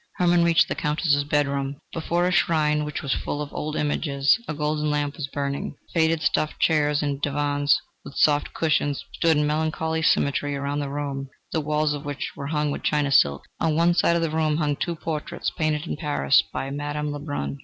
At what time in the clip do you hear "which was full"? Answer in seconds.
2.85-3.39